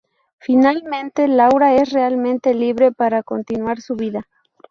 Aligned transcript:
Finalmente, 0.39 1.27
Laura 1.27 1.75
es 1.75 1.91
realmente 1.91 2.55
libre 2.55 2.91
para 2.91 3.21
continuar 3.21 3.81
su 3.81 3.93
vida. 3.95 4.27